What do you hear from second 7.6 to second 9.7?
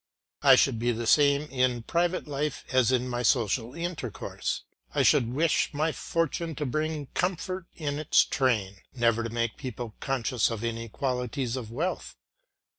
in its train, and never to make